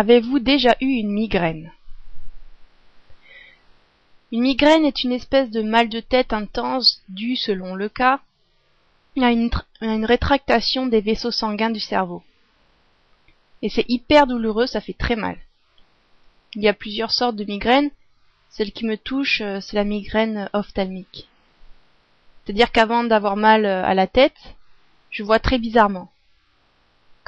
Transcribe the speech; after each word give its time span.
Avez-vous 0.00 0.38
déjà 0.38 0.76
eu 0.80 0.86
une 0.86 1.10
migraine? 1.10 1.70
Une 4.32 4.40
migraine 4.40 4.86
est 4.86 5.04
une 5.04 5.12
espèce 5.12 5.50
de 5.50 5.60
mal 5.60 5.90
de 5.90 6.00
tête 6.00 6.32
intense 6.32 7.02
due, 7.10 7.36
selon 7.36 7.74
le 7.74 7.90
cas, 7.90 8.20
à 9.20 9.30
une, 9.30 9.50
à 9.82 9.94
une 9.94 10.06
rétractation 10.06 10.86
des 10.86 11.02
vaisseaux 11.02 11.30
sanguins 11.30 11.68
du 11.68 11.80
cerveau. 11.80 12.22
Et 13.60 13.68
c'est 13.68 13.84
hyper 13.90 14.26
douloureux, 14.26 14.66
ça 14.66 14.80
fait 14.80 14.94
très 14.94 15.16
mal. 15.16 15.36
Il 16.54 16.62
y 16.62 16.68
a 16.68 16.72
plusieurs 16.72 17.12
sortes 17.12 17.36
de 17.36 17.44
migraines. 17.44 17.90
Celle 18.48 18.72
qui 18.72 18.86
me 18.86 18.96
touche, 18.96 19.42
euh, 19.42 19.60
c'est 19.60 19.76
la 19.76 19.84
migraine 19.84 20.48
ophtalmique. 20.54 21.28
C'est-à-dire 22.46 22.72
qu'avant 22.72 23.04
d'avoir 23.04 23.36
mal 23.36 23.66
euh, 23.66 23.84
à 23.84 23.92
la 23.92 24.06
tête, 24.06 24.56
je 25.10 25.22
vois 25.22 25.40
très 25.40 25.58
bizarrement. 25.58 26.10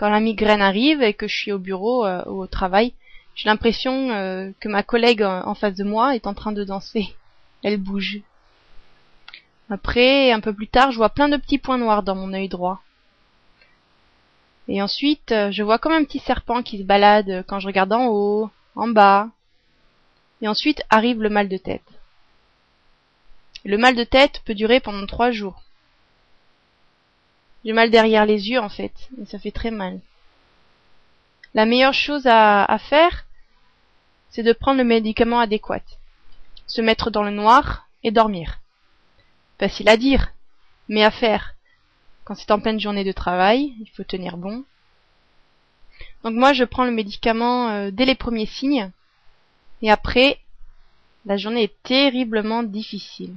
Quand 0.03 0.11
la 0.11 0.19
migraine 0.19 0.63
arrive 0.63 1.01
et 1.01 1.15
que 1.15 1.29
je 1.29 1.37
suis 1.37 1.53
au 1.53 1.61
bureau 1.61 2.05
euh, 2.05 2.25
ou 2.27 2.43
au 2.43 2.49
travail, 2.49 2.93
j'ai 3.37 3.49
l'impression 3.49 4.09
que 4.59 4.69
ma 4.69 4.83
collègue 4.83 5.23
en 5.23 5.55
face 5.55 5.77
de 5.77 5.85
moi 5.85 6.17
est 6.17 6.27
en 6.27 6.35
train 6.35 6.51
de 6.51 6.65
danser. 6.65 7.15
Elle 7.63 7.77
bouge. 7.77 8.19
Après, 9.71 10.33
un 10.33 10.41
peu 10.41 10.53
plus 10.53 10.67
tard, 10.67 10.91
je 10.91 10.97
vois 10.97 11.11
plein 11.11 11.29
de 11.29 11.37
petits 11.37 11.59
points 11.59 11.79
noirs 11.79 12.03
dans 12.03 12.17
mon 12.17 12.35
œil 12.35 12.49
droit. 12.49 12.83
Et 14.67 14.83
ensuite, 14.83 15.33
je 15.53 15.63
vois 15.63 15.79
comme 15.79 15.93
un 15.93 16.03
petit 16.03 16.19
serpent 16.19 16.65
qui 16.65 16.79
se 16.79 16.83
balade 16.83 17.45
quand 17.47 17.61
je 17.61 17.69
regarde 17.69 17.93
en 17.93 18.09
haut, 18.09 18.51
en 18.75 18.89
bas. 18.89 19.29
Et 20.41 20.49
ensuite 20.49 20.83
arrive 20.91 21.23
le 21.23 21.31
mal 21.31 21.49
de 21.49 21.59
tête. 21.59 21.89
Le 23.65 23.79
mal 23.79 23.95
de 23.95 24.03
tête 24.03 24.43
peut 24.45 24.55
durer 24.55 24.81
pendant 24.81 25.07
trois 25.07 25.31
jours. 25.31 25.63
J'ai 27.65 27.73
mal 27.73 27.91
derrière 27.91 28.27
les 28.27 28.51
yeux 28.51 28.61
en 28.61 28.69
fait, 28.69 28.93
et 29.21 29.27
ça 29.27 29.39
fait 29.39 29.53
très 29.53 29.71
mal. 29.71 30.01
La 31.55 31.67
meilleure 31.67 31.95
chose 31.95 32.27
à, 32.27 32.79
faire, 32.79 33.27
c'est 34.31 34.43
de 34.43 34.53
prendre 34.53 34.79
le 34.79 34.85
médicament 34.85 35.39
adéquat, 35.39 35.83
se 36.67 36.81
mettre 36.81 37.11
dans 37.11 37.23
le 37.23 37.31
noir 37.31 37.89
et 38.03 38.11
dormir. 38.11 38.61
Facile 39.59 39.89
à 39.89 39.97
dire, 39.97 40.33
mais 40.89 41.05
à 41.05 41.11
faire. 41.11 41.55
Quand 42.25 42.35
c'est 42.35 42.51
en 42.51 42.61
pleine 42.61 42.81
journée 42.81 43.05
de 43.05 43.13
travail, 43.13 43.75
il 43.81 43.91
faut 43.95 44.05
tenir 44.05 44.37
bon. 44.37 44.65
Donc 46.25 46.35
moi, 46.35 46.53
je 46.53 46.65
prends 46.65 46.85
le 46.85 46.91
médicament 46.91 47.69
euh, 47.69 47.91
dès 47.91 48.05
les 48.05 48.15
premiers 48.15 48.47
signes. 48.47 48.91
Et 49.83 49.91
après, 49.91 50.39
la 51.27 51.37
journée 51.37 51.65
est 51.65 51.83
terriblement 51.83 52.63
difficile. 52.63 53.35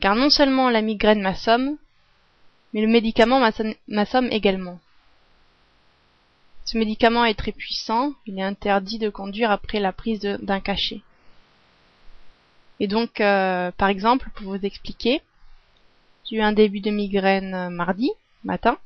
Car 0.00 0.16
non 0.16 0.30
seulement 0.30 0.70
la 0.70 0.82
migraine 0.82 1.20
m'assomme, 1.20 1.76
mais 2.76 2.82
le 2.82 2.88
médicament 2.88 3.40
m'assomme 3.88 4.28
également. 4.30 4.78
Ce 6.66 6.76
médicament 6.76 7.24
est 7.24 7.32
très 7.32 7.52
puissant, 7.52 8.12
il 8.26 8.38
est 8.38 8.42
interdit 8.42 8.98
de 8.98 9.08
conduire 9.08 9.50
après 9.50 9.80
la 9.80 9.94
prise 9.94 10.20
d'un 10.20 10.60
cachet. 10.60 11.00
Et 12.78 12.86
donc, 12.86 13.22
euh, 13.22 13.70
par 13.78 13.88
exemple, 13.88 14.28
pour 14.34 14.48
vous 14.48 14.62
expliquer, 14.62 15.22
j'ai 16.28 16.36
eu 16.36 16.42
un 16.42 16.52
début 16.52 16.80
de 16.80 16.90
migraine 16.90 17.54
euh, 17.54 17.70
mardi 17.70 18.10
matin, 18.44 18.76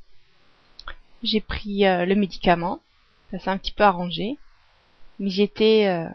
j'ai 1.24 1.40
pris 1.40 1.84
euh, 1.84 2.06
le 2.06 2.14
médicament, 2.14 2.78
ça 3.32 3.40
s'est 3.40 3.50
un 3.50 3.58
petit 3.58 3.72
peu 3.72 3.82
arrangé, 3.82 4.38
mais 5.18 5.30
j'étais, 5.30 6.06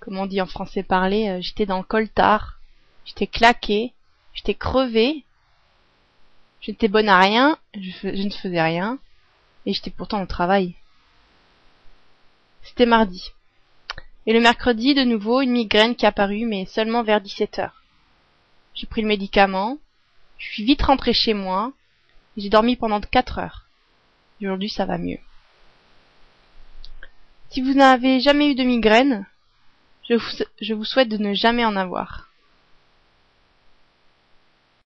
comme 0.00 0.18
on 0.18 0.26
dit 0.26 0.40
en 0.40 0.46
français 0.46 0.82
parlé, 0.82 1.40
j'étais 1.40 1.64
dans 1.64 1.78
le 1.78 1.84
coltard, 1.84 2.58
j'étais 3.04 3.28
claqué, 3.28 3.92
j'étais 4.34 4.54
crevé, 4.54 5.24
j'étais 6.60 6.88
bonne 6.88 7.08
à 7.08 7.18
rien, 7.20 7.58
je, 7.74 8.08
ne 8.08 8.30
faisais 8.30 8.62
rien, 8.62 8.98
et 9.66 9.72
j'étais 9.72 9.90
pourtant 9.90 10.22
au 10.22 10.26
travail. 10.26 10.74
C'était 12.62 12.86
mardi. 12.86 13.32
Et 14.26 14.32
le 14.32 14.40
mercredi, 14.40 14.94
de 14.94 15.04
nouveau, 15.04 15.40
une 15.40 15.52
migraine 15.52 15.96
qui 15.96 16.06
apparut, 16.06 16.44
mais 16.44 16.66
seulement 16.66 17.02
vers 17.02 17.20
17 17.20 17.58
heures. 17.60 17.82
J'ai 18.74 18.86
pris 18.86 19.02
le 19.02 19.08
médicament, 19.08 19.78
je 20.36 20.46
suis 20.52 20.64
vite 20.64 20.82
rentré 20.82 21.12
chez 21.12 21.34
moi, 21.34 21.72
et 22.36 22.42
j'ai 22.42 22.50
dormi 22.50 22.76
pendant 22.76 23.00
4 23.00 23.38
heures. 23.38 23.64
Aujourd'hui, 24.40 24.68
ça 24.68 24.84
va 24.84 24.98
mieux. 24.98 25.18
Si 27.50 27.62
vous 27.62 27.72
n'avez 27.72 28.20
jamais 28.20 28.50
eu 28.50 28.54
de 28.54 28.62
migraine, 28.62 29.26
je 30.08 30.74
vous 30.74 30.84
souhaite 30.84 31.08
de 31.08 31.16
ne 31.16 31.34
jamais 31.34 31.64
en 31.64 31.76
avoir. 31.76 32.28